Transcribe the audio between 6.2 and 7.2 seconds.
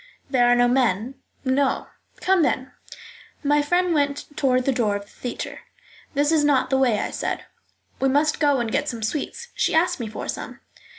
is not the way," I